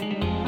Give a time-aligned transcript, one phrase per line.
[0.00, 0.39] Bye.